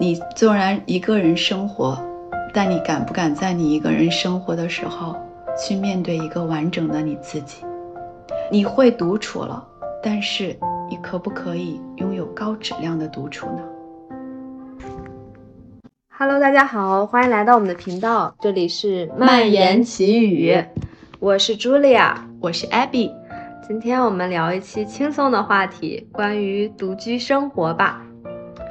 [0.00, 1.98] 你纵然一个人生活，
[2.52, 5.16] 但你敢不敢在你一个人生活的时候
[5.56, 7.64] 去面对一个完整的你自己？
[8.50, 9.64] 你会独处了，
[10.02, 10.56] 但是
[10.90, 13.62] 你可不可以拥有高质量的独处呢
[16.08, 20.62] ？Hello，大家好，欢迎来到我们的频道，这里是蔓延奇语，
[21.20, 23.12] 我是 Julia，我是 Abby。
[23.66, 28.02] 今天我们聊一期轻松的话题，关于独居生活吧。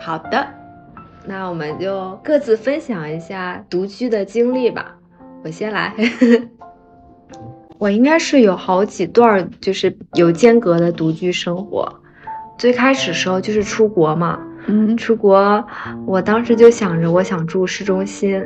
[0.04, 0.48] 好的，
[1.28, 4.96] 那我们就各自分享一下独居的经历吧。
[5.44, 5.94] 我先来，
[7.78, 11.88] 我应该是有好几段，就是有间隔的独居生活。
[12.58, 15.64] 最开始时候就是出国嘛，嗯，出国，
[16.08, 18.44] 我当时就想着我想住市中心。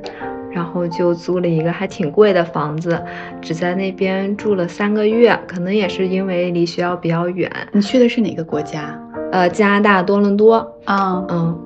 [0.55, 2.97] 然后就租了一个还挺贵的房子，
[3.41, 7.51] 只在那边住了三个月，可能也是因为离学校比较远。
[7.73, 8.97] 你去的是哪个国家？
[9.33, 10.55] 呃，加拿大多伦多。
[10.85, 11.59] 啊，嗯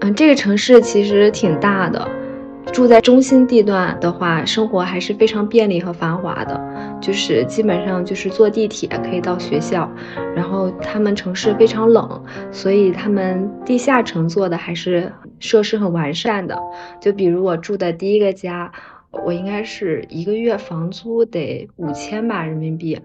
[0.00, 2.08] 嗯，这个城市其实挺大的。
[2.74, 6.60] 住在中心地段的话，生活还是非常便利和繁华的，
[7.00, 9.88] 就是基本上就是坐地铁可以到学校。
[10.34, 16.60] 然后他们城市非常冷，所以他们地下乘坐的还是设施很完善的。
[17.00, 18.72] 就比如我住的第一个家，
[19.24, 22.98] 我应该是一个月房租得五千吧人民币，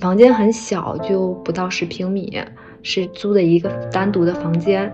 [0.00, 2.40] 房间很小，就不到十平米，
[2.82, 4.92] 是租的一个单独的房间。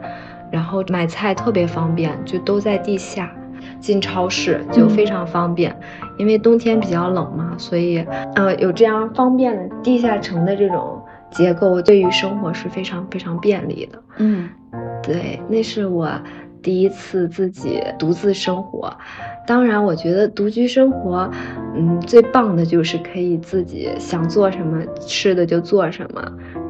[0.53, 3.35] 然后买菜特别方便，就都在地下。
[3.81, 5.75] 进超市就非常方便，
[6.19, 7.99] 因为冬天比较冷嘛，所以
[8.35, 14.03] 呃有这样方便的地下城的这种结构，对于生活是非常非常便利的。
[14.19, 14.49] 嗯，
[15.03, 16.11] 对，那是我
[16.61, 18.93] 第一次自己独自生活。
[19.47, 21.31] 当然，我觉得独居生活，
[21.75, 26.23] 嗯，最棒的就是可以自己想做什么吃的就做什么，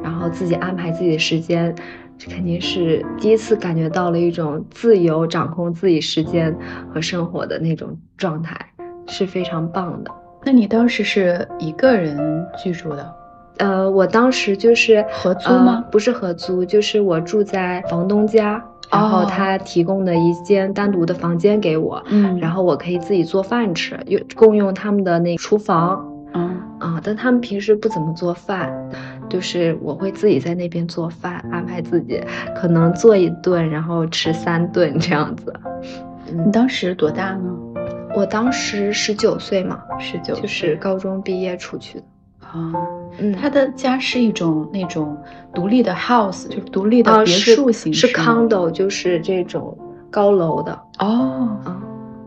[0.03, 1.75] 然后自己安排自己的时间。
[2.19, 6.53] 这肯定是第一次感觉到了一种自由掌控自己时间
[6.93, 8.53] 和生活的那种状态，
[9.07, 10.11] 是非常棒的。
[10.43, 13.15] 那你当时是一个人居住的？
[13.59, 15.81] 呃，我当时就是合租吗？
[15.89, 28.73] 不是合租，就是我住在房东家，然后他提供的一间单独的房间给我，嗯，然后我可以自己做饭吃，用共用他们的那厨房，嗯啊，但他们平时不怎么做饭。
[29.29, 32.19] 就是我会自己在那边做饭，安排自己
[32.55, 35.53] 可能做一顿，然后吃三顿这样子。
[36.31, 37.55] 你当时多大呢？
[38.15, 42.05] 我当时十九岁嘛，十九，就是高中毕业出去的。
[42.39, 42.73] 啊，
[43.19, 45.15] 嗯，他的家是一种那种
[45.53, 49.77] 独立的 house，就是独立的别墅型，是 condo，就是这种
[50.09, 50.71] 高楼的。
[50.97, 51.81] 哦，啊，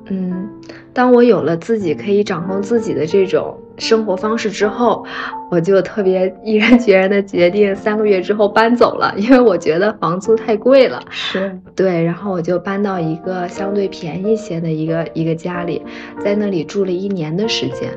[0.06, 0.48] 嗯，
[0.92, 3.58] 当我有了自己可以掌控自己的这种。
[3.78, 5.04] 生活方式之后，
[5.50, 11.00] 我就特别毅然决然的决定三个月之后搬走了，因为我觉得房租太贵了。
[11.10, 15.82] 是对，然后我就搬到一个相对便宜些的一个一个家里，
[16.18, 17.90] 在那里住了一年的时间。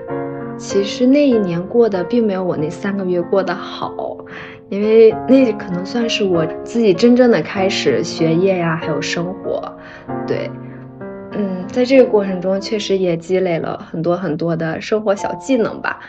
[0.58, 3.94] 其实那一年过得并没有我那三个月过得好，
[4.70, 9.62] 因为那可能算是我自己真正的开始学业呀，还有生活。
[10.26, 10.50] 对。
[11.38, 16.00] 嗯，在这个过程中，确实也积累了很多很多的生活小技能吧。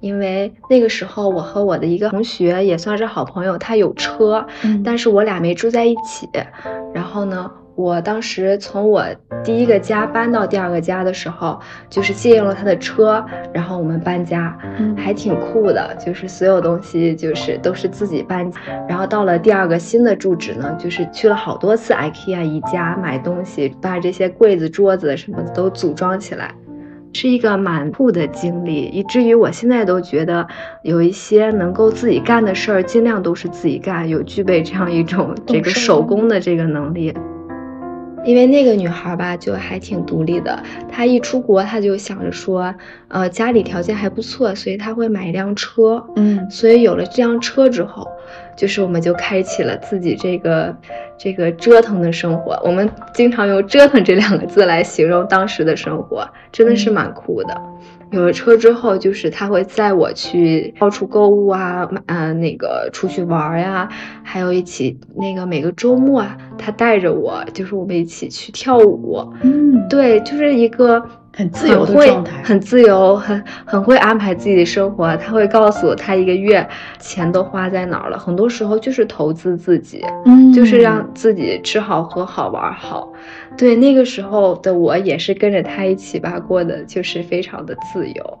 [0.00, 4.46] 因为那个时候，我和我的一个同学也算是好朋友，他有车，
[4.84, 6.28] 但是我俩没住在一起。
[6.92, 7.50] 然后呢？
[7.76, 9.04] 我当时从我
[9.42, 11.58] 第一个家搬到第二个家的时候，
[11.90, 14.56] 就是借用了他的车，然后我们搬家，
[14.96, 15.94] 还挺酷的。
[15.98, 18.48] 就是所有东西就是都是自己搬。
[18.88, 26.54] 然后到了第二个新的住址呢，就是去了好多次 IKEA 宜家买东西，把这些柜子、桌子什么的都组装起来，
[27.12, 28.84] 是一个蛮酷的经历。
[28.84, 30.46] 以至于我现在都觉得，
[30.82, 37.12] 有一些能够自己干的事儿，尽量都是自己干，有具备这样一种这个手工的这个能力。
[38.24, 40.62] 因为那个女孩吧，就还挺独立的。
[40.90, 42.74] 她一出国，她就想着说，
[43.08, 46.04] 呃，家里条件还不错，所以她会买一辆车。
[46.16, 48.08] 嗯，所以有了这辆车之后，
[48.56, 50.74] 就是我们就开启了自己这个
[51.18, 52.60] 这个折腾的生活。
[52.64, 57.60] 我们经常用“折腾”这两个字来形容当时的生活，真的是蛮酷的。
[58.14, 63.88] 有了车之后，就是他会载我去到处购物啊，买呃那个出去玩呀，
[64.22, 69.20] 还有一起那个每个周末啊，他带着我，就是我们一起去跳舞。
[69.42, 71.04] 嗯，对，就是一个
[71.36, 75.16] 很自由的状态，很自由，很很会安排自己的生活。
[75.16, 76.66] 他会告诉我他一个月
[77.00, 83.12] 钱都花在哪儿了，很多时候就是投资自己，嗯，就是让自己吃好喝好玩好。
[83.56, 88.38] 对那个时候的我也是跟着他一起吧，过的就是非常的自由。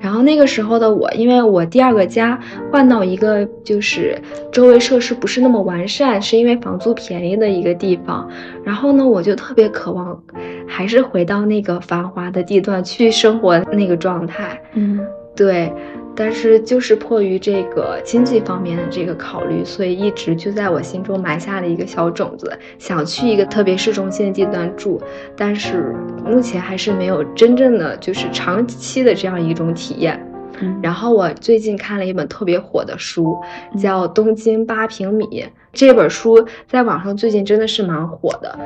[0.00, 2.38] 然后那个时候的我，因为我第二个家
[2.70, 4.16] 换到一个就是
[4.52, 8.28] 周围设施不是那么完善，是因为房租便宜的一个地方。
[8.64, 10.22] 然后呢，我就特别渴望，
[10.66, 14.60] 还是回到那个繁华的地段去生活那个状态。
[14.74, 15.00] 嗯，
[15.34, 15.72] 对。
[16.18, 25.00] 但是就是迫于这个经济方面的这个考虑，所以一直就在我心中埋下了一个小种子，想去一个特别市中心的地段住。
[25.36, 25.94] 但是
[26.24, 30.20] 目前还是没有真正的就是长期的这样一种体验。
[30.60, 33.38] 嗯然后我最近看了一本特别火的书，
[33.80, 35.24] 叫《东京八平米》。
[35.72, 38.58] 这本书在网上最近真的是蛮火的，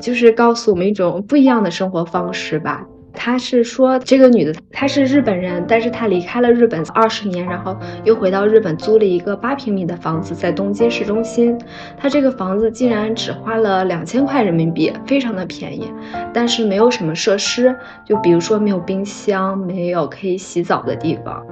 [0.00, 2.86] 就是告诉我们一种不一样的生活方式吧。
[3.12, 11.58] 他是说，这个女的她是日本人，但是她离开了日本二十年，然后又回到日本租了一个八平米的房子，在东京市中心。
[11.98, 15.92] 她这个房子竟然只花了两千块人民币，非常的便宜，
[16.32, 17.74] 但是没有什么设施，
[18.06, 21.44] 就比如说没有冰箱，没有可以洗澡的地方。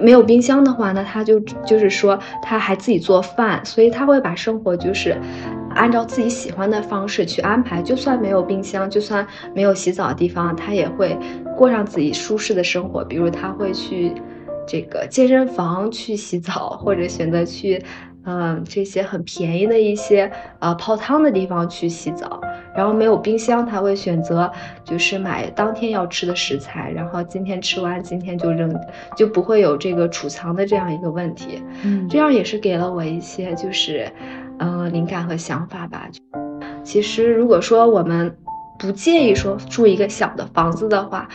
[0.00, 5.16] 没有冰箱的话呢，他就就是说他还自己做饭，所以他会把生活就是。
[5.78, 11.16] 按照自己喜欢的方式去安排，就算没有冰箱，就算没有洗澡的地方，他也会
[11.56, 13.04] 过上自己舒适的生活。
[13.04, 14.12] 比如他会去
[14.66, 17.80] 这个健身房去洗澡，或者选择去，
[18.24, 20.28] 嗯，这些很便宜的一些
[20.58, 22.40] 呃泡汤的地方去洗澡。
[22.74, 24.50] 然后没有冰箱，他会选择
[24.84, 28.72] 就是买当天要吃的食材，然后今天吃完今天就扔，
[29.16, 31.62] 就不会有这个储藏的这样一个问题。
[31.84, 34.10] 嗯，这样也是给了我一些就是。
[34.58, 36.08] 嗯，灵感和想法吧。
[36.82, 38.36] 其实，如果说我们
[38.78, 41.28] 不介意说住一个小的房子的话，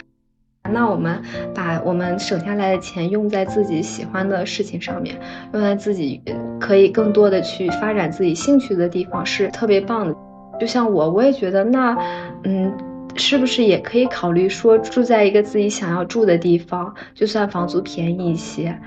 [0.72, 1.22] 那我们
[1.54, 5.20] 把我们省下来的钱用在自己喜欢的事情上面，
[5.54, 6.22] 用在自己
[6.60, 10.16] 可以更多的去发展自己兴趣的地方，是特别棒的。
[10.60, 11.98] 就像我，我也觉得，那，
[12.44, 12.72] 嗯，
[13.16, 18.80] 是不是也可以考虑说住在一个自己想要住的地方，就算房租便宜一些。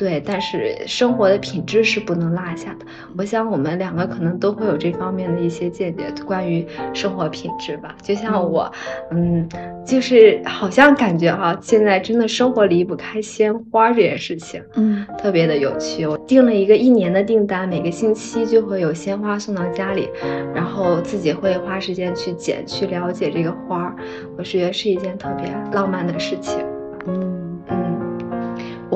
[0.00, 2.86] 对，但是生活的品质是不能落下的。
[3.18, 7.94] 我想我们两个可能都会有这方面的一些见解，关于生活品质吧。
[8.00, 8.72] 就像我，
[9.10, 9.46] 嗯，
[9.84, 16.06] 就是好像感觉哈，现在真的生活离不开鲜花这件事情，嗯，特别的有趣。
[16.06, 20.08] 我订了一个一年的订单，每个星期就会有鲜花送到家里，
[20.54, 23.94] 然后自己会花时间去捡，去了解这个花儿，
[24.38, 26.58] 我是觉得是一件特别浪漫的事情。
[27.06, 27.49] 嗯嗯。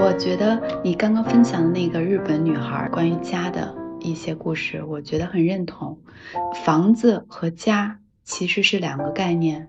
[0.05, 5.99] 我觉得你刚刚分享的那个日本女孩关于家的一些故事，我觉得很认同。
[6.63, 9.67] 房子和家其实是两个概念。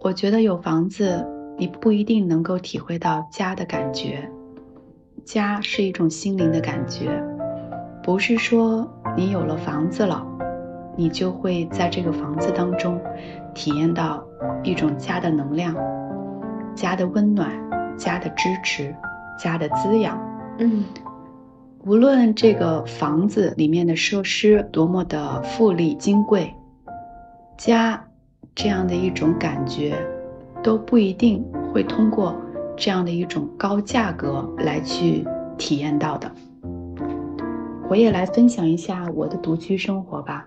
[0.00, 1.26] 我觉得有房子，
[1.58, 4.30] 你不一定能够体会到家的感觉。
[5.26, 7.22] 家是一种心灵的感觉，
[8.02, 10.26] 不是说你有了房子了，
[10.96, 12.98] 你就会在这个房子当中
[13.54, 14.24] 体验到
[14.62, 15.76] 一种家的能量、
[16.74, 17.52] 家的温暖、
[17.98, 18.96] 家的支持。
[19.38, 20.18] 家的滋养，
[20.58, 20.84] 嗯，
[21.84, 26.54] 无论这个房子里面的设施多么的富丽金贵，
[27.56, 28.02] 家
[28.54, 29.96] 这样的一种感觉
[30.62, 32.34] 都不一定会通过
[32.76, 35.26] 这样的一种高价格来去
[35.58, 36.30] 体验到的。
[37.88, 40.46] 我也来分享一下我的独居生活吧。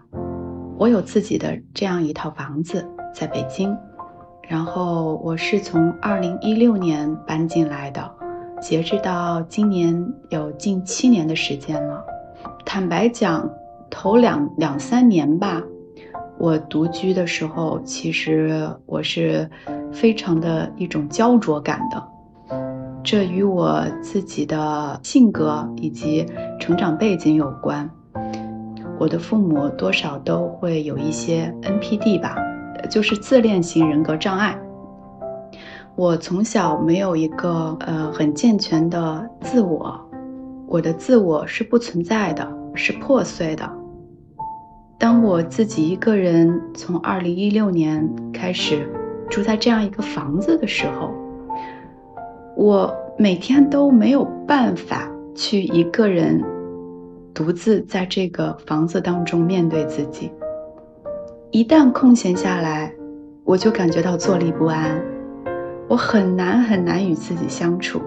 [0.78, 3.78] 我有自己的这样一套房子在北京，
[4.48, 8.17] 然后我是从二零一六年搬进来的。
[8.60, 12.04] 截止到今年有近七年的时间了。
[12.66, 13.50] 坦白讲，
[13.90, 15.62] 头两两三年吧，
[16.38, 19.50] 我独居的时候，其实我是
[19.92, 22.04] 非常的一种焦灼感的。
[23.04, 26.26] 这与我自己的性格以及
[26.60, 27.90] 成长背景有关。
[29.00, 32.36] 我的父母多少都会有一些 NPD 吧，
[32.90, 34.60] 就是自恋型人格障碍。
[35.98, 40.00] 我从小没有一个呃很健全的自我，
[40.68, 43.68] 我的自我是不存在的，是破碎的。
[45.00, 48.88] 当我自己一个人从二零一六年开始
[49.28, 51.10] 住在这样一个房子的时候，
[52.56, 56.44] 我每天都没有办法去一个人
[57.34, 60.32] 独自在这个房子当中面对自己。
[61.50, 62.94] 一旦空闲下来，
[63.44, 65.04] 我就感觉到坐立不安。
[65.88, 68.02] 我很难很难与自己相处，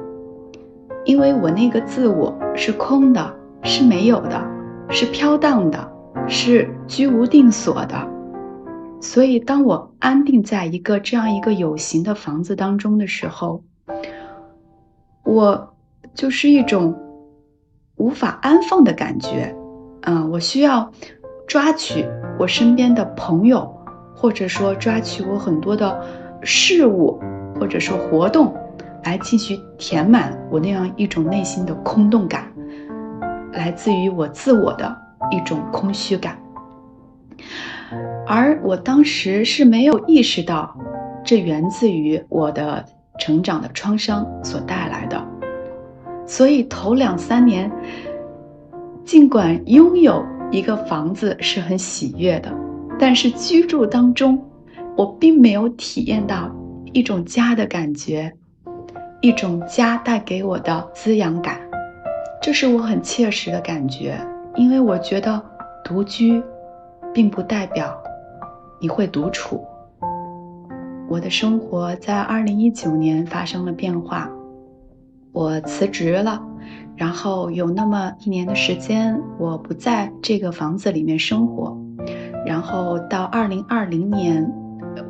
[1.04, 4.40] 因为我那个自我是空的，是没有的，
[4.90, 5.92] 是飘荡的，
[6.28, 8.08] 是居无定所的。
[9.00, 13.64] 所以，当我安定在一个这样一个有形的房子当中的时候，
[15.25, 15.75] 我
[16.14, 16.94] 就是一种
[17.96, 19.56] 无法安放的感觉。
[20.02, 20.92] 嗯，我需要
[21.46, 22.04] 抓取
[22.38, 23.75] 我身边的朋友，
[24.14, 25.99] 或者说抓取我很多的
[26.42, 27.18] 事物。
[27.61, 28.55] 或者说活动，
[29.05, 32.50] 来继续填满我那样一种内心的空洞感，
[33.52, 34.97] 来自于我自我的
[35.31, 36.38] 一种空虚感。
[38.26, 40.75] 而我当时是没有意识到，
[41.23, 42.83] 这源自于我的
[43.19, 45.23] 成长的创伤所带来的。
[46.26, 47.71] 所以头两三年，
[49.05, 52.50] 尽管拥有一个房子是很喜悦的，
[52.99, 54.43] 但是居住当中，
[54.97, 56.50] 我并没有体验到
[56.92, 58.32] 一种家的感觉，
[59.20, 61.61] 一种家带给我的滋养感，
[62.42, 64.18] 这是我很切实的感觉。
[64.56, 65.40] 因为我觉得
[65.85, 66.42] 独居，
[67.14, 67.97] 并不代表
[68.80, 69.64] 你会独处。
[71.09, 74.28] 我的生活在二零一九年发生了变化。
[75.32, 76.42] 我辞职了，
[76.97, 81.78] 然后有那么一年的时间，我不在这个房子里面生活。
[82.44, 84.52] 然后到二零二零年，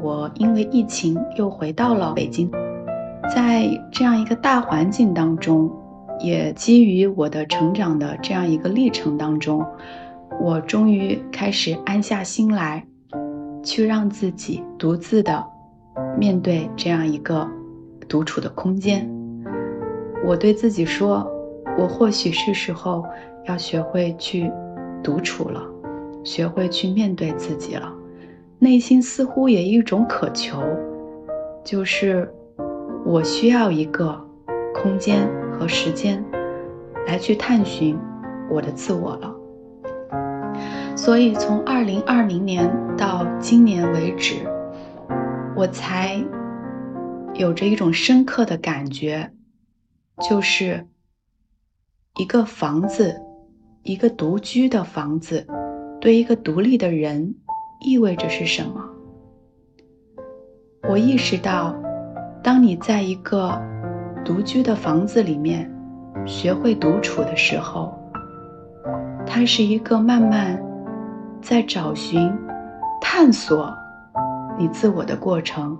[0.00, 2.50] 我因为疫情又回到了北京。
[3.34, 5.70] 在这样一个大环境当中，
[6.18, 9.64] 也基于我的成长的这样一个历程当中，
[10.40, 12.84] 我终于开始安下心来，
[13.62, 15.44] 去让自己独自的
[16.18, 17.46] 面对这样一个
[18.08, 19.08] 独处的空间。
[20.26, 21.30] 我对自己说
[21.78, 23.04] ：“我或许是时候
[23.46, 24.50] 要学会去
[25.04, 25.62] 独处了，
[26.24, 27.94] 学会去面对自己了。”
[28.62, 30.62] 内心似乎也一种渴求，
[31.64, 32.30] 就是
[33.06, 34.22] 我需要一个
[34.74, 36.22] 空间和时间
[37.06, 37.98] 来去探寻
[38.50, 39.34] 我的自我了。
[40.94, 44.46] 所以，从二零二零年到今年为止，
[45.56, 46.22] 我才
[47.32, 49.32] 有着一种深刻的感觉。
[50.28, 50.86] 就是
[52.18, 53.22] 一个房子，
[53.84, 55.46] 一个独居的房子，
[55.98, 57.36] 对一个独立的人
[57.80, 58.84] 意味着是什么？
[60.88, 61.74] 我意识到，
[62.42, 63.60] 当你在一个
[64.24, 65.70] 独居的房子里面
[66.26, 67.92] 学会独处的时候，
[69.26, 70.62] 它是一个慢慢
[71.40, 72.30] 在找寻、
[73.00, 73.72] 探索
[74.58, 75.76] 你自我的过程，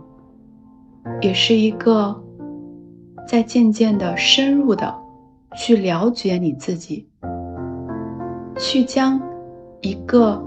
[1.20, 2.18] 也是一个。
[3.28, 4.92] 在渐渐的深入的
[5.56, 7.08] 去了解你自己，
[8.56, 9.20] 去将
[9.82, 10.42] 一个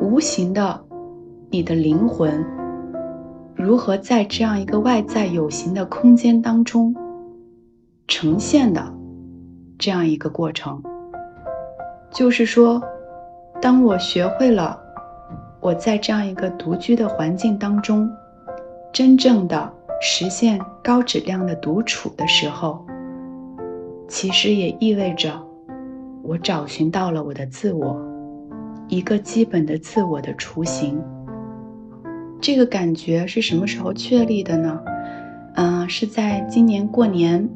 [0.00, 0.83] 无形的
[1.54, 2.44] 你的灵魂
[3.54, 6.92] 如何在这样一个外在有形的空间当中
[8.08, 8.92] 呈现的
[9.78, 10.82] 这样一个过程。
[12.10, 12.82] 就是说，
[13.62, 14.76] 当我学会了
[15.60, 18.10] 我在这样一个独居的环境当中
[18.92, 19.72] 真正的。
[20.02, 22.84] 实现高质量的独处的时候，
[24.08, 25.40] 其实也意味着
[26.24, 27.96] 我找寻到了我的自我，
[28.88, 31.00] 一个基本的自我的雏形。
[32.44, 34.78] 这个感觉是什么时候确立的呢？
[35.54, 37.48] 嗯，是在今年过年。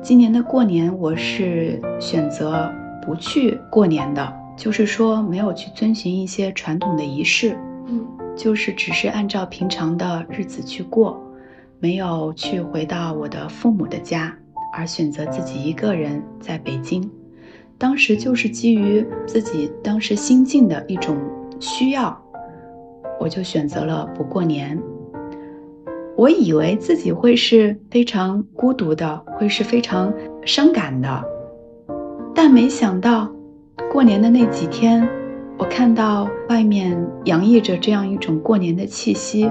[0.00, 2.72] 今年的过年，我是选择
[3.04, 11.20] 不去过年的，就是说没有去遵循一些传统的仪式，嗯，就是只是按照平常的日子去过。
[11.80, 14.32] 没有去回到我的父母的家，
[14.72, 17.10] 而选择自己一个人在北京。
[17.76, 21.18] 当时就是基于自己当时心境的一种
[21.58, 22.16] 需要，
[23.18, 24.80] 我就选择了不过年。
[26.16, 30.12] 我以为自己会是非常孤独的，会是非常
[30.44, 31.24] 伤感的，
[32.34, 33.30] 但没想到
[33.92, 35.06] 过年的那几天，
[35.58, 39.50] 我看到外面洋溢着这样一种过年的气息，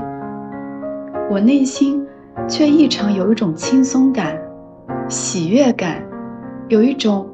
[1.29, 2.03] 我内心。
[2.49, 4.37] 却异常有一种轻松感、
[5.07, 6.05] 喜悦感，
[6.67, 7.29] 有一种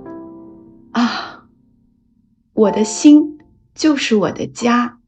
[0.92, 1.44] 啊，
[2.54, 3.40] 我的心
[3.74, 5.00] 就是我的家，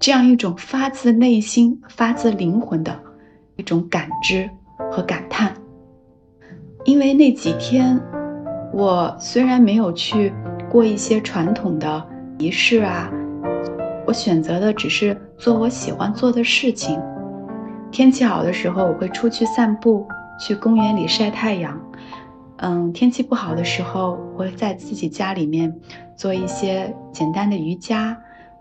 [0.00, 2.98] 这样一种发自内心、发自灵魂的
[3.56, 4.48] 一种感知
[4.90, 5.52] 和感叹。
[6.84, 8.00] 因为那几天，
[8.72, 10.32] 我虽然没有去
[10.70, 12.02] 过一些传统的
[12.38, 13.10] 仪式啊，
[14.06, 17.00] 我选择的只是做我喜欢做的事情。
[17.90, 20.06] 天气好的时候，我会出去散步，
[20.38, 21.78] 去公园里晒太阳。
[22.58, 25.74] 嗯，天气不好的时候，我会在自己家里面
[26.16, 28.16] 做一些简单的瑜伽，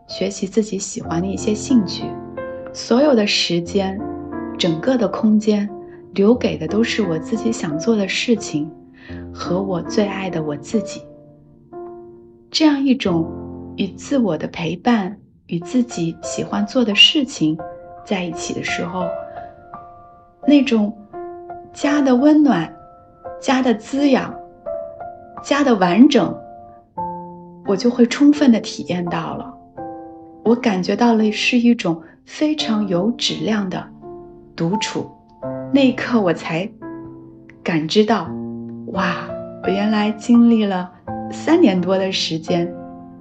[0.08, 2.04] 学习自己喜欢的一些兴趣。
[2.74, 4.00] 所有的时间，
[4.58, 5.70] 整个的空间，
[6.14, 8.72] 留给的都是我自己想做的事情，
[9.34, 11.02] 和我最爱的我自己。
[12.50, 13.30] 这样一种
[13.76, 17.58] 与自我的陪伴，与自己喜欢做的事情。
[18.06, 19.06] 在一起的时候，
[20.48, 20.98] 那种
[21.74, 22.74] 家的温暖、
[23.42, 24.34] 家的滋养、
[25.44, 26.34] 家的完整，
[27.66, 29.57] 我就会充分的体验到了。
[30.48, 33.86] 我感觉到了是一种非常有质量的
[34.56, 35.06] 独处。
[35.74, 36.70] 那一刻，我才
[37.62, 38.30] 感知到，
[38.94, 39.28] 哇，
[39.64, 40.90] 我原来经历了
[41.30, 42.74] 三年多的时间，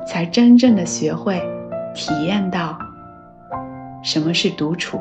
[0.06, 1.42] 才真正的学会
[1.96, 2.78] 体验到
[4.04, 5.00] 什么是独处，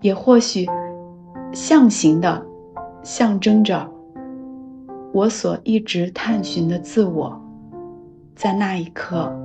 [0.00, 0.64] 也或许
[1.52, 2.40] 象形的
[3.02, 3.84] 象征着
[5.12, 7.36] 我所一直探寻的自我，
[8.36, 9.36] 在那一刻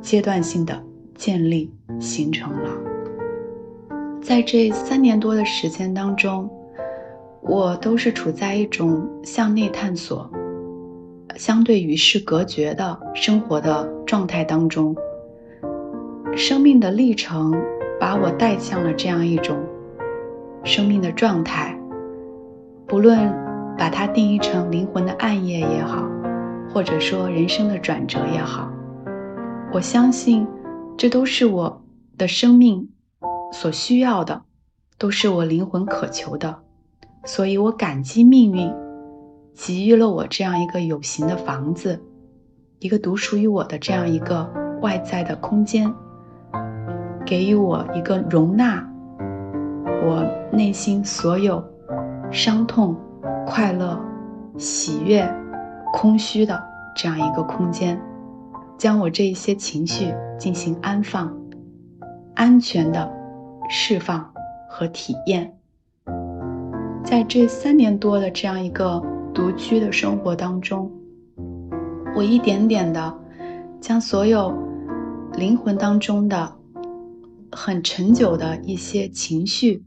[0.00, 0.82] 阶段性的
[1.16, 2.70] 建立形成了。
[4.20, 6.48] 在这三年多的时间当中。
[7.48, 10.28] 我都是处在一种向内探索、
[11.36, 14.96] 相对与世隔绝的生活的状态当中。
[16.34, 17.54] 生命的历程
[18.00, 19.56] 把我带向了这样一种
[20.64, 21.78] 生命的状态，
[22.84, 23.32] 不论
[23.78, 26.04] 把它定义成灵魂的暗夜也好，
[26.74, 28.68] 或者说人生的转折也好，
[29.72, 30.44] 我相信
[30.96, 31.84] 这都是我
[32.16, 32.88] 的生命
[33.52, 34.42] 所需要的，
[34.98, 36.62] 都是我灵魂渴求的。
[37.24, 38.72] 所以我感激命运，
[39.54, 42.02] 给予了我这样一个有形的房子，
[42.78, 44.50] 一个独属于我的这样一个
[44.80, 45.92] 外在的空间，
[47.26, 48.88] 给予我一个容纳
[50.04, 51.62] 我内心所有
[52.30, 52.96] 伤痛、
[53.46, 54.00] 快乐、
[54.56, 55.28] 喜悦、
[55.92, 56.62] 空虚的
[56.94, 58.00] 这样一个空间，
[58.78, 61.34] 将我这一些情绪进行安放、
[62.34, 63.10] 安全的
[63.68, 64.32] 释放
[64.68, 65.52] 和体验。
[67.04, 69.02] 在这三年多的这样一个
[69.32, 70.90] 独居的生活当中，
[72.16, 73.16] 我一点点的
[73.80, 74.52] 将所有
[75.34, 76.52] 灵魂当中的
[77.52, 79.84] 很陈旧的一些情绪、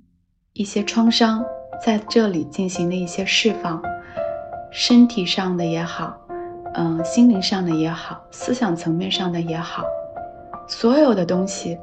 [0.53, 1.43] 一些创伤，
[1.83, 3.81] 在这里进行了一些释放，
[4.71, 6.17] 身体上的也好，
[6.75, 9.83] 嗯，心灵上的也好，思想层面上的也好，
[10.67, 11.77] 所有的东西，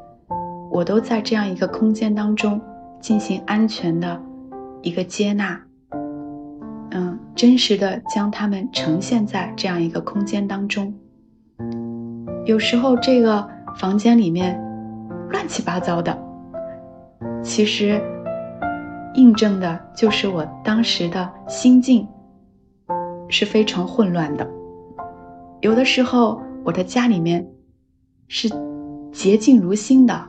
[0.70, 2.60] 我都在这样一个空间当中
[3.00, 4.20] 进行安全的。
[4.82, 5.60] 一个接纳，
[6.92, 10.94] 嗯，真实的将它们呈现在这样一个空间当中。
[12.44, 14.56] 有时候这个房间里面
[15.30, 16.16] 乱七八糟的，
[17.42, 18.00] 其实
[19.14, 22.06] 印证的就是我当时的心境
[23.28, 24.48] 是非常混乱的。
[25.66, 27.44] 有的时候我的家里面
[28.28, 28.48] 是
[29.10, 30.28] 洁净如新的，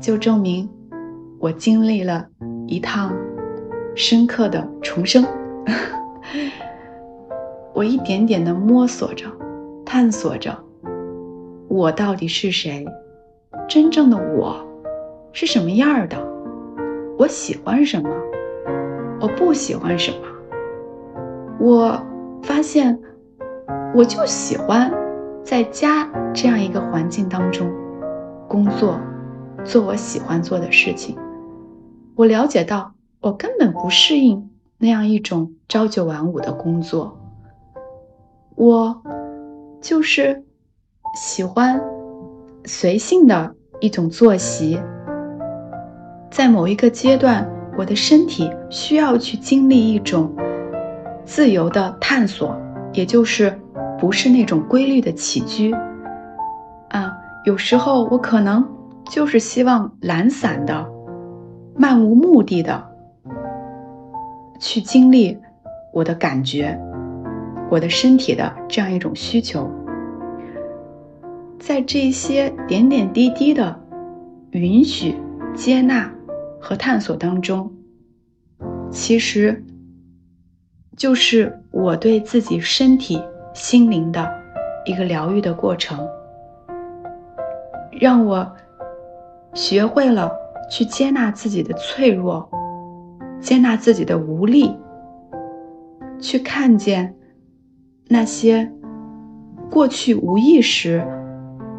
[0.00, 0.66] 就证明
[1.38, 2.26] 我经历了。
[2.66, 3.14] 一趟
[3.94, 5.22] 深刻的重生，
[7.74, 9.26] 我一点点的摸索着、
[9.84, 10.58] 探索着，
[11.68, 12.86] 我到底是谁？
[13.68, 14.66] 真正的我
[15.34, 16.16] 是什么样的？
[17.18, 18.08] 我喜欢什么？
[19.20, 20.26] 我不喜欢什么？
[21.60, 22.02] 我
[22.42, 22.98] 发现，
[23.94, 24.92] 我就喜欢
[25.44, 27.72] 在家这样一个环境当中
[28.48, 28.98] 工作，
[29.64, 31.16] 做我喜欢做的事情。
[32.16, 37.20] 我了解到，我根本不适应那样一种朝九晚五的工作。
[38.56, 39.00] 我
[39.80, 40.42] 就是
[41.14, 41.80] 喜欢
[42.64, 44.80] 随性的一种作息。
[46.32, 50.34] 在某一个阶段，我的身体需要去经历一种
[51.24, 52.56] 自由的探索，
[52.92, 53.56] 也就是
[53.98, 55.72] 不是那种规律的起居。
[56.90, 58.66] 啊，有时候我可能
[59.10, 60.92] 就是希望懒散的。
[61.76, 62.86] 漫无目的的
[64.60, 65.36] 去经历
[65.92, 66.78] 我的感觉，
[67.68, 69.68] 我的身体的这样一种需求，
[71.58, 73.80] 在这些点点滴滴的
[74.52, 75.16] 允许、
[75.52, 76.08] 接纳
[76.60, 77.72] 和探索当中，
[78.88, 79.64] 其实
[80.96, 83.20] 就是我对自己身体、
[83.54, 84.30] 心灵的
[84.84, 86.06] 一个疗愈的过程，
[87.90, 88.52] 让我
[89.54, 90.30] 学会了。
[90.70, 92.48] 去接纳自己的脆弱，
[93.38, 94.74] 接纳自己的无力，
[96.18, 97.14] 去看见
[98.08, 98.72] 那些
[99.70, 101.06] 过去无意识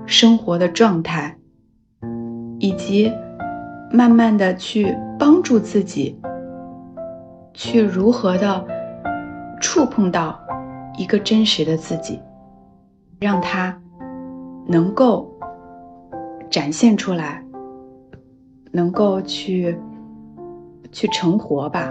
[0.06, 1.36] 生活的状态，
[2.60, 3.12] 以及
[3.92, 6.22] 慢慢的去帮助自己，
[7.56, 8.68] 去如何的
[9.60, 10.40] 触碰到
[10.98, 12.20] 一个真实的自己，
[13.20, 13.78] 让他
[14.68, 15.34] 能够
[16.50, 17.42] 展现出来。
[18.72, 19.74] 能够去
[20.92, 21.90] 去成活吧。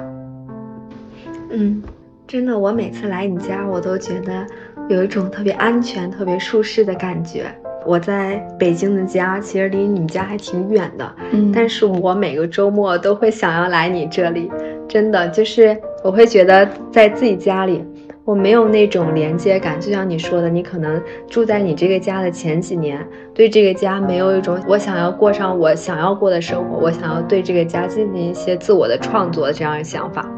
[1.49, 1.83] 嗯，
[2.27, 4.47] 真的，我每次来你家，我都觉得
[4.91, 7.47] 有一种特别安全、特别舒适的感觉。
[7.87, 14.53] 我在北京的家其实离你们家还挺远的，嗯，但是我每个周末都会想要来你这里。
[14.87, 17.83] 真的，就是我会觉得在自己家里，
[18.25, 19.81] 我没有那种连接感。
[19.81, 30.29] 就像你说的，你可能住在你这个家的前几年，对这个家没有一种我想要过上我想要过的生活，我想要对这个家进行一些自我的创作这样的想法。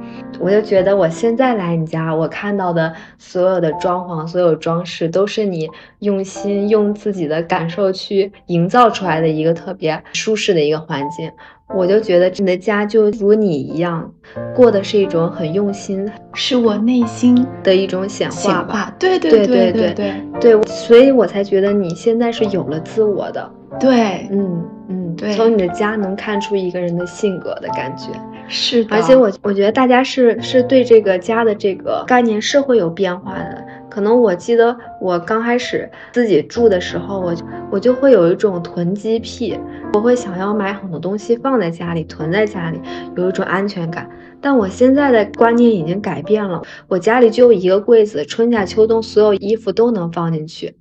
[0.41, 5.69] 我就觉得我现在来你家，我看到的所有的装潢、所有装饰，都是你
[6.01, 11.31] 用心用自己的感受去营造出来的一个特别舒适的一个环境。
[11.75, 14.13] 我就觉得你的家就如你一样，
[14.55, 18.95] 过的是一种很用心，是我内心的一种显化吧。
[18.99, 23.51] 对对对对对对，所以我才觉得你现在是有了自我的。
[23.81, 28.09] 对，嗯嗯，对，从你的家能看出一个人的性格的感觉。
[28.49, 33.65] 是的，而且我我觉得大家是是对这个家的这个概念是会有变化的。
[33.97, 37.35] 可能我记得我刚开始自己住的时候，我
[37.71, 39.59] 我就会有一种囤积癖，
[39.95, 42.79] 我会想要买很多东西放在家里，囤在家里，
[43.17, 44.07] 有一种安全感。
[44.39, 50.77] 但我现在的观念已经改变了，我家里就一个柜子，春夏秋冬所有衣服都能放进去。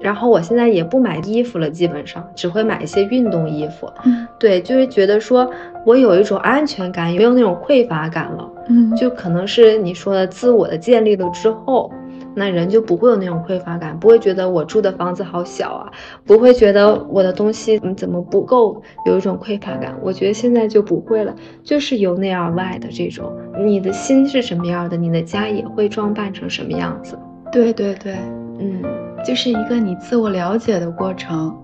[0.00, 3.90] 然后我现在也不买衣服了，基本上只会买一些运动衣服。
[4.04, 5.50] 嗯，对，就是觉得说
[5.84, 8.48] 我有一种安全感，没有那种匮乏感了。
[8.68, 11.92] 嗯，就可能是你说的自我的建立了之后，
[12.34, 15.90] 那人就不会有那种匮乏感，不会觉得我住的房子好小啊，
[16.24, 19.98] 不会觉得我的东西怎么不够，有一种匮乏感。
[20.02, 23.32] 我觉得现在就不会了，就是由内而外的这种，
[23.64, 27.18] 你的心是什么样的，你的家也会装扮成什么样子。
[27.52, 28.14] 对对对，
[28.58, 28.82] 嗯。
[29.22, 31.54] 就是一个你自我了解的过程。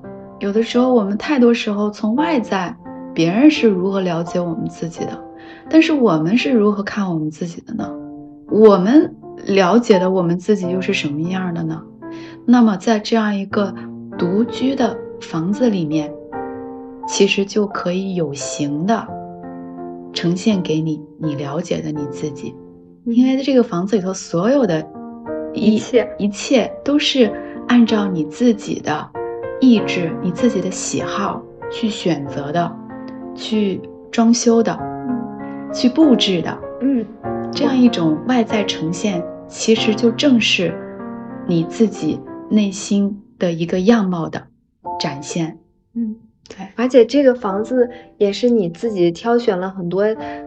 [0.40, 2.76] 有的时候，我们太多时候从外在，
[3.14, 5.18] 别人是如何了解我们自己的，
[5.70, 7.90] 但是我们是如何看我们自己的呢？
[8.50, 11.82] 我们了解的我们自己又是什么样的呢？
[12.46, 13.74] 那么，在这样一个
[14.16, 16.12] 独居的房子里面，
[17.06, 19.06] 其实就可以有形的
[20.12, 22.54] 呈现给你你了解的你自己，
[23.04, 24.86] 因为在这个房子里头所有的
[25.52, 27.32] 一切一切都是。
[27.68, 29.10] 按照你自己的
[29.60, 32.72] 意志、你自己的喜好去选择的，
[33.34, 33.80] 去
[34.12, 34.78] 装修的，
[35.74, 37.04] 去布置的，嗯，
[37.56, 40.74] 这样一种外在呈现，其实就正是
[41.48, 44.48] 你自己内心的一个样貌的
[45.00, 45.58] 展现，
[45.94, 46.16] 嗯。
[46.48, 50.04] 对，而且这个房子也是你自己挑选了很多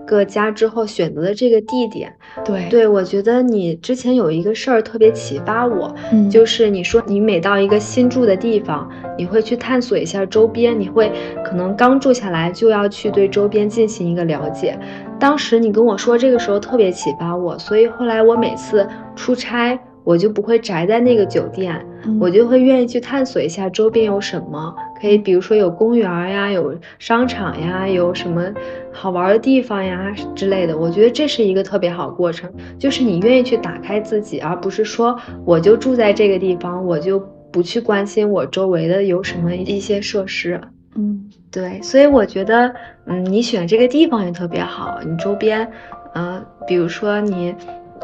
[0.07, 2.15] 个家之后选择的这个地点。
[2.45, 11.11] 对，对我觉得你之前有一个事儿特别启发我，嗯，就是你说你每到一个新住的地方，你会去探索一下周边，你会
[11.43, 14.79] 可能刚住下来就要去对周边进行一个了解。
[15.19, 19.79] 当时你跟我说这个时候特别启发我，所以后来我每次出差。
[20.05, 21.85] 我就不会宅在那个酒店，
[22.19, 28.51] 我就会愿意去探索一下周边有什么，可以比如说有公园呀，有商场呀，有什么
[28.91, 30.75] 好玩的地方呀之类的。
[30.75, 40.59] 我觉得这是一个特别好过程，就是你愿意去打开自己，而不是说我就住在这个地方，我就不去关心我周围的有什么一些设施。
[40.95, 42.73] 嗯，对，所以我觉得，
[43.05, 45.69] 嗯，你选这个地方也特别好，你周边，
[46.13, 47.55] 呃，比如说你。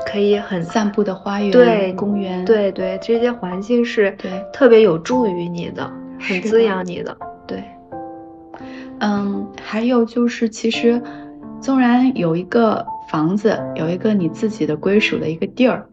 [0.05, 7.15] 可以很散步的花园，对公园，对对，这些环境是对特别有助于你的，很滋养你的。
[7.47, 7.63] 对，
[8.99, 11.01] 嗯，还有就是，其实
[11.61, 15.87] 纵然有一个房子，有一个你自己的归属的一个地儿，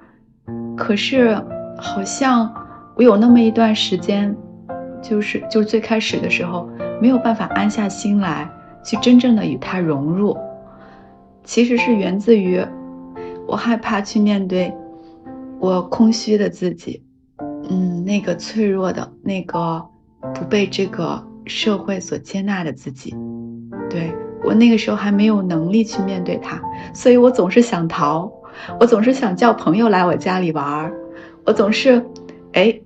[0.77, 1.41] 可是
[1.79, 2.53] 好像
[2.97, 4.35] 我有那么一段时间，
[5.01, 6.69] 就是就是最开始的时候，
[7.03, 8.49] 没有办法安下心来
[8.85, 10.39] 去真正的与它融入，
[11.43, 12.65] 其实是源自于。
[13.49, 14.73] 我害怕去面对
[15.59, 17.03] 我空虚的自己，
[17.69, 19.85] 嗯，那个脆弱的、那个
[20.33, 23.13] 不被这个社会所接纳的自己。
[23.91, 24.13] 对
[24.45, 26.63] 我那个时候还没有能力去面对它，
[26.95, 28.31] 所以我总是想逃，
[28.79, 30.93] 我总是想叫朋友来我家里玩儿，
[31.45, 32.07] 我总是，
[32.53, 32.81] 哎，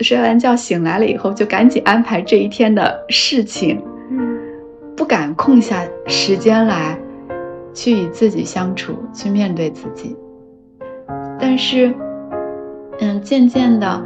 [0.00, 4.38] 睡完觉醒来了以后就赶紧安排这一天的事情，嗯，
[4.96, 6.98] 不敢空下时间来。
[7.74, 10.14] 去与自己相处，去面对自己。
[11.40, 11.94] 但是，
[13.00, 14.04] 嗯，渐渐的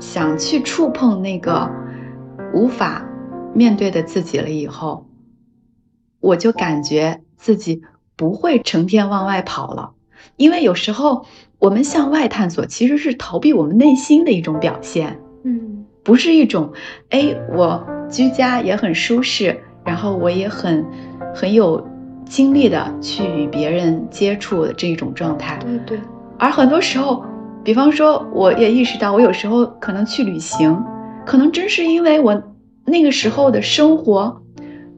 [0.00, 1.70] 想去触碰那个
[2.54, 3.06] 无法
[3.52, 5.06] 面对的自己了以后，
[6.20, 7.82] 我就感觉自己
[8.16, 9.92] 不会成天往外跑了。
[10.36, 11.26] 因为有时候
[11.62, 15.16] 我们向外探索，其实是逃避我们内心的一种表现。
[15.44, 16.72] 嗯，不是一种，
[17.10, 20.84] 哎，我居家也很舒适，然后我也很
[21.34, 21.86] 很有。
[22.24, 26.00] 精力的去与别人接触的这一种状态，对对。
[26.38, 27.22] 而很多时候，
[27.62, 30.82] 比方说，我也意识到，我有时候可能去旅行，
[31.26, 32.42] 可能真是因为我
[32.86, 34.40] 那个时候的生活，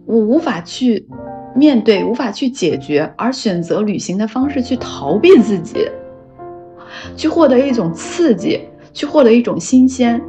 [0.07, 1.09] 我无法去
[1.57, 5.89] 面对，无法去解决，而选择旅行的方式去逃避自己。
[7.17, 8.61] 去获得一种刺激，
[8.93, 10.21] 去获得一种新鲜，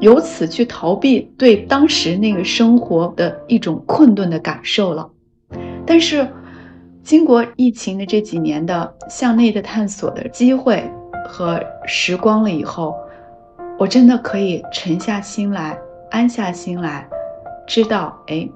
[0.00, 5.10] 由此去逃避对当时那个生活的一种困顿的感受了。
[5.86, 6.28] 但是，
[7.02, 10.88] 经过疫情的这几年的向内的探索的机会
[11.28, 12.94] 和时光了以后，
[13.78, 15.76] 我真的可以沉下心来，
[16.10, 17.08] 安下心来，
[17.66, 18.48] 知道，哎，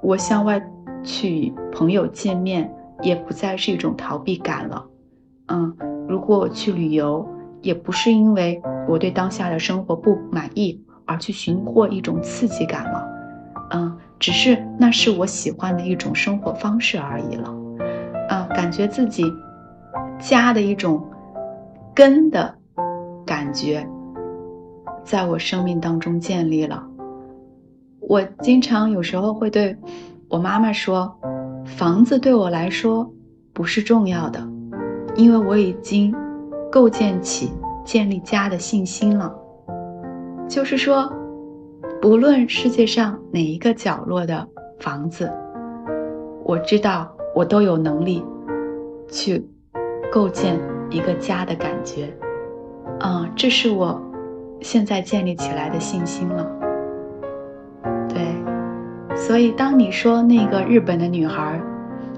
[0.00, 0.60] 我向外
[1.04, 2.68] 去与朋友见面，
[3.02, 4.84] 也不再是一种逃避感了。
[5.48, 5.76] 嗯，
[6.08, 7.26] 如果我去旅游，
[7.60, 13.04] 也不是因为我对当下的生活不满意而去寻获一种刺激感了。
[13.70, 17.54] 嗯，只是那是我喜欢的一种生活方式而已了。
[18.28, 19.24] 啊，感觉自己
[20.18, 21.02] 家的一种
[21.94, 22.54] 根的
[23.26, 23.86] 感觉。
[25.04, 26.86] 在我生命当中建立了。
[28.00, 29.74] 我经常有时候会对
[30.28, 31.18] 我妈妈说
[31.64, 33.10] ：“房子对我来说
[33.54, 34.46] 不是重要的，
[35.18, 36.14] 因为我已经
[36.72, 37.52] 构建起
[37.84, 39.30] 建立家的信心了。”
[40.48, 41.12] 就是说，
[42.00, 44.48] 不论世界上哪一个角落的
[44.80, 45.30] 房子，
[46.42, 48.24] 我知道我都有能力
[49.10, 49.46] 去
[50.10, 52.08] 构建一个家的感觉。
[53.00, 54.00] 嗯，这是我。
[54.60, 56.44] 现在建立起来的信心了，
[58.08, 58.34] 对，
[59.14, 61.62] 所以当你说那个日本的女孩，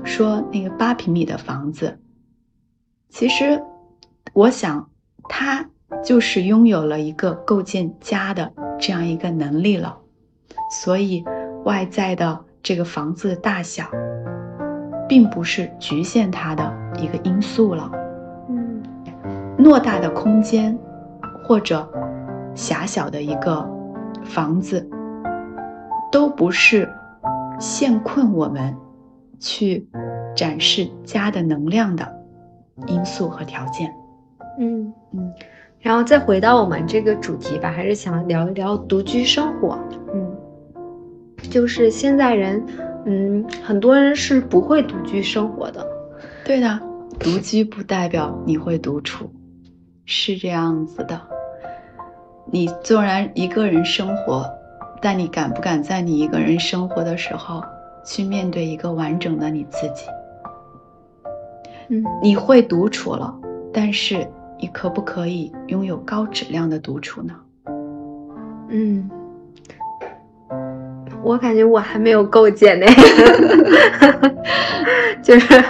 [0.04, 1.98] 说那个八平米的房子，
[3.10, 3.62] 其实
[4.32, 4.88] 我想
[5.28, 5.68] 他
[6.02, 9.98] 就是拥有了一个构建家的这样一个能力了，
[10.70, 11.24] 所以
[11.64, 13.84] 外在的这个房子的大小，
[15.08, 17.90] 并不是局限他的一个因素了，
[18.48, 18.82] 嗯，
[19.58, 20.78] 偌大的空间
[21.44, 21.86] 或者。
[22.52, 23.64] 狭小的一个
[24.24, 24.90] 房子，
[26.10, 26.92] 都不是
[27.60, 28.76] 限困我们
[29.38, 29.88] 去
[30.34, 32.19] 展示家的能量的
[32.86, 33.92] 因素和条件。
[34.58, 35.32] 嗯嗯，
[35.78, 39.78] 然后再回到我们这个主题吧，还是想聊一聊独居生活。
[40.12, 40.36] 嗯，
[41.50, 42.62] 就是现在人，
[43.06, 45.86] 嗯，很多人是不会独居生活的。
[46.44, 46.80] 对的，
[47.18, 49.30] 独居不代表你会独处，
[50.04, 51.20] 是这样子的。
[52.52, 54.44] 你纵然一个人生活，
[55.00, 57.62] 但你敢不敢在你一个人生活的时候
[58.04, 60.06] 去面对一个完整的你自己？
[61.90, 63.34] 嗯，你会独处了，
[63.72, 64.26] 但是
[64.58, 67.34] 你可不可以拥有高质量的独处呢？
[68.70, 69.10] 嗯，
[71.22, 72.86] 我感觉我还没有构建呢，
[75.22, 75.62] 就是。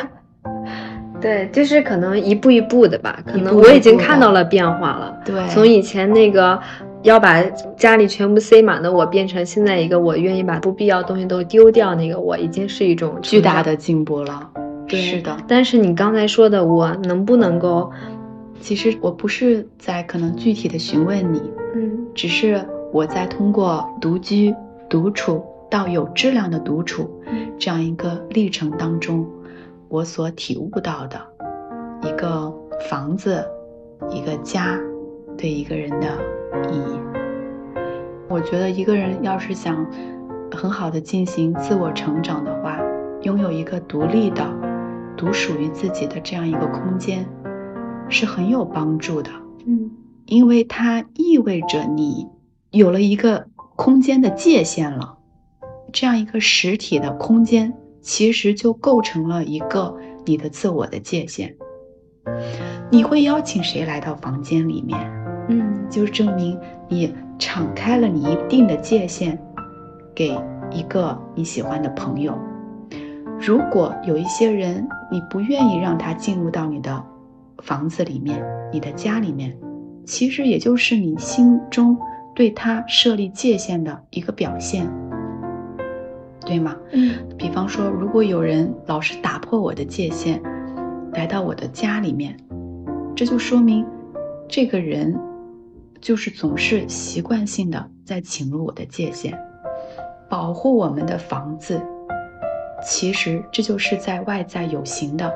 [1.21, 5.15] 对，就是可能一步一步的吧，可能我已经看到了变化了。
[5.23, 6.59] 对，从以前那个
[7.03, 7.43] 要把
[7.77, 14.51] 家里全部塞满的我，变成现在一个我愿意把不必要东西都丢掉那个我，已经是一种巨大的进步了。
[14.97, 17.91] 是的，但是你刚才说的，我能不能够？
[18.61, 21.41] 其实我不是在可能具体的询问你，
[21.75, 24.55] 嗯，只是我在通过独居、
[24.89, 27.23] 独处到有质量的独处
[27.59, 29.27] 这样一个历程当中。
[29.89, 31.19] 我所体悟到的
[32.03, 32.53] 一个
[32.89, 33.45] 房子，
[34.09, 34.79] 一个家，
[35.37, 36.07] 对一个人的
[36.71, 37.01] 意义。
[38.29, 39.85] 我觉得一个人要是想
[40.55, 42.79] 很好的进行自我成长的话，
[43.23, 44.47] 拥有一个独立的、
[45.21, 47.29] 独属于自己的这样一个空间，
[48.09, 49.31] 是很有帮助的。
[49.67, 49.91] 嗯，
[50.25, 52.27] 因为它意味着你
[52.71, 55.19] 有了一个空间的界限了，
[55.93, 57.75] 这样一个实体的空间。
[58.01, 61.55] 其实就构成了一个你的自我的界限。
[62.91, 64.99] 你会邀请谁来到房间里面？
[65.51, 69.39] 嗯，就证明你敞开了你一定的界限，
[70.15, 70.35] 给
[70.71, 72.35] 一个你喜欢的朋友。
[73.43, 77.03] 如果有一些人你不愿意让他进入到你的
[77.63, 79.57] 房子里面、你的家里面，
[80.05, 81.97] 其实也就是你心中
[82.35, 84.87] 对他设立界限的一个表现。
[86.45, 86.77] 对吗？
[86.93, 90.41] 嗯，比方说，如果有人老是打破我的界限，
[91.15, 92.37] 来到我的家里面，
[93.15, 93.87] 这就说明
[94.49, 95.19] 这个人
[95.99, 99.39] 就是总是习惯性的在侵入我的界限，
[100.29, 101.81] 保护我们的房子。
[102.83, 105.33] 其实这就是在外在有形的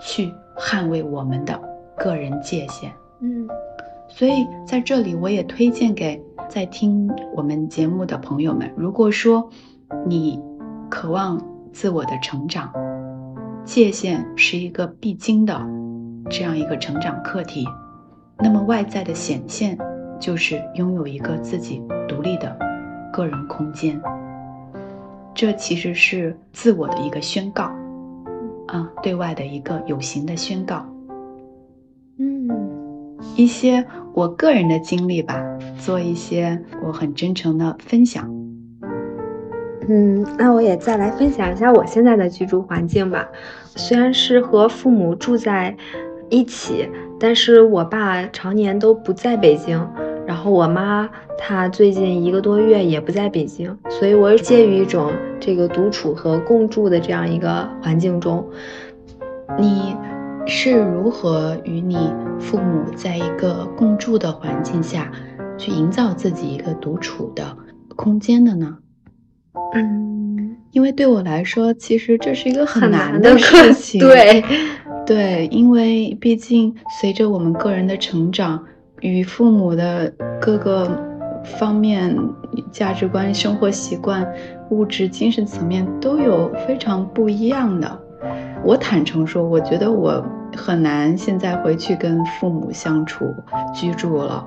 [0.00, 1.60] 去捍卫我们的
[1.96, 2.92] 个人界限。
[3.20, 3.48] 嗯，
[4.08, 9.50] 所以在这里我也推荐给在听我们节目的朋友们，如果说。
[10.06, 10.40] 你
[10.88, 12.72] 渴望自我的成长，
[13.64, 15.60] 界限是一个必经的
[16.30, 17.66] 这样一个成长课题。
[18.38, 19.76] 那么外在的显现
[20.20, 22.56] 就是拥有一个自己独立的
[23.12, 24.00] 个人空间。
[25.40, 27.62] 这其实是自我的一个宣告，
[28.66, 30.84] 啊，对外的一个有形的宣告。
[32.18, 32.46] 嗯。
[33.36, 35.42] 一些我个人的经历吧，
[35.78, 38.28] 做一些我很真诚的分享。
[39.88, 43.26] 嗯，那我也再来分享一下我现在的居住环境吧。
[43.64, 45.74] 虽然是和父母住在
[46.28, 46.86] 一起，
[47.18, 49.88] 但是我爸常年都不在北京，
[50.26, 51.08] 然后我妈
[51.42, 58.46] 她最近一个多月也不在北京，所以我是介于一种这个独处和共住的这样一个环境中。
[59.58, 59.96] 你
[60.46, 61.96] 是如何与你
[62.38, 65.10] 父母在一个共住的环境下
[65.58, 67.56] 去营造自己一个独处的
[67.96, 68.78] 空间的呢？
[69.74, 73.98] 嗯，因为对我来说，其实这是一个很难的事情。
[73.98, 74.44] 对，
[75.04, 78.64] 对，因为毕竟随着我们个人的成长，
[79.00, 81.09] 与父母的各个
[81.44, 82.16] 方面、
[82.70, 84.26] 价值观、生活习惯、
[84.70, 87.98] 物质、精神层面都有非常不一样的。
[88.64, 90.24] 我坦诚说，我觉得我
[90.54, 93.24] 很难现在回去跟父母相处
[93.74, 94.46] 居住了。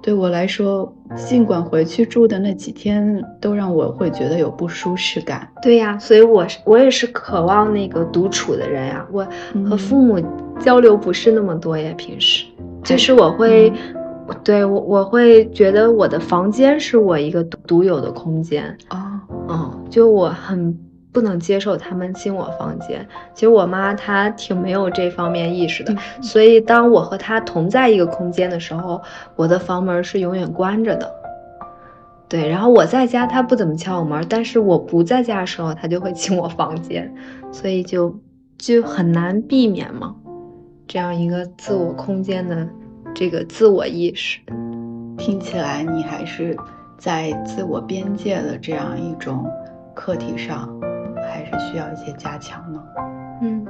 [0.00, 5.48] 对我来说，尽管回去住的那几天都让我会觉得有不舒适感。
[5.60, 9.04] 对呀，所以我是我也是渴望那个独处的人呀。
[9.10, 9.26] 我
[9.68, 10.22] 和父母
[10.60, 12.44] 交流不是那么多呀，平时
[12.84, 13.72] 就是我会，
[14.44, 20.78] 对我我会觉得我的房间是我一个独有的空间哦，嗯，就我很。
[21.10, 23.04] 不能接受他们进我房间。
[23.34, 29.00] 其实我妈她挺没有这方面意识的，所以当我和她同在一个空间的时候，
[29.34, 31.10] 我的房门是永远关着的。
[32.28, 37.12] 对，然后我在家，她不怎么敲我门，但是我不在家的时候，她就会进我房间，
[37.50, 38.14] 所以就
[38.58, 40.14] 就很难避免嘛，
[40.86, 42.68] 这样一个自我空间的
[43.14, 44.40] 这个自我意识。
[45.16, 46.56] 听起来你还是
[46.96, 49.44] 在自我边界的这样一种
[49.94, 50.68] 课题上。
[51.30, 52.82] 还是需要一些加强呢。
[53.42, 53.66] 嗯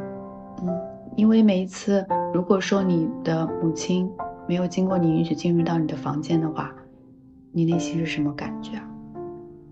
[0.63, 0.69] 嗯，
[1.17, 4.09] 因为每一次，如果说你的母亲
[4.47, 6.73] 没有经过你允许进入到你的房间的话，
[7.51, 8.89] 你内心是什么感觉啊？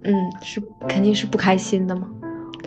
[0.02, 2.08] 嗯，是肯定是不开心的吗？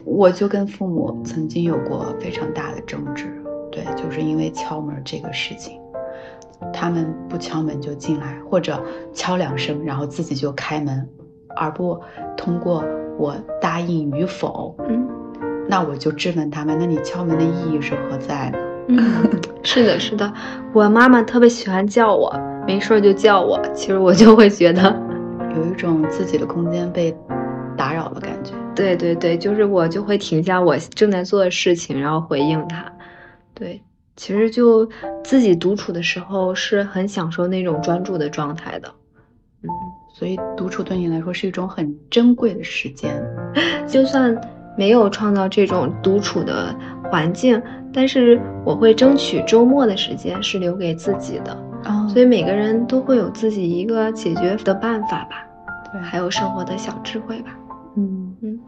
[0.05, 5.78] 我就跟父母曾经有过非常大的争执，对，就是因为敲门这个事情，
[6.73, 8.81] 他们不敲门就进来，或者
[9.13, 11.07] 敲两声然后自己就开门，
[11.55, 11.99] 而不
[12.35, 12.83] 通过。
[13.17, 15.05] 我答应与否，嗯，
[15.67, 18.57] 那我就质问他们，那你敲门的意义是何在呢？
[18.87, 19.29] 嗯，
[19.61, 20.33] 是的，是的，
[20.71, 22.33] 我妈妈特别喜欢叫我，
[22.65, 24.97] 没事就叫我，其实我就会觉得
[25.53, 27.13] 有一种自己的空间被
[27.75, 28.53] 打扰的感觉。
[28.73, 32.89] 对对对，就是我就会停下我正在做的事情，然后回应她。
[33.53, 33.81] 对，
[34.19, 34.85] 其实就
[35.23, 38.89] 自己独处的时候是很享受那种专注的状态的。
[39.63, 39.69] 嗯。
[40.13, 43.23] 所以独处对你来说是一种很珍贵的时间，
[43.87, 44.37] 就算
[44.77, 46.75] 没有创造这种独处的
[47.09, 47.61] 环境，
[47.93, 51.53] 但是我会争取周末的时间是留给自己的。
[51.85, 55.47] 哦，所以每个人都会有自己一个解决的办法吧，
[55.93, 57.57] 对，还有生活的小智慧吧。
[57.95, 58.59] 嗯嗯，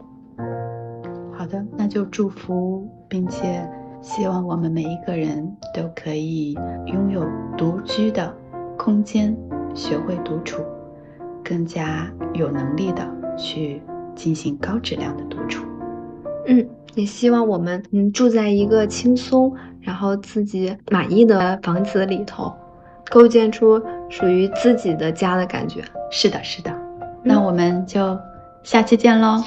[1.36, 3.68] 好的，那就祝福，并且
[4.02, 6.52] 希望我们每一个人都可以
[6.86, 7.24] 拥有
[7.56, 8.34] 独居的
[8.76, 9.34] 空间，
[9.74, 10.62] 学会独处。
[11.44, 13.04] 更加有能力的
[13.36, 13.82] 去
[14.14, 15.64] 进行高质量的独处。
[16.46, 22.52] 嗯，也希望我们嗯住在一个轻松，然后自己满意的房子里头，
[23.10, 25.82] 构建出属于自己的家的感觉。
[26.10, 26.72] 是的，是的。
[27.24, 28.16] 那我们就
[28.62, 29.42] 下期见喽。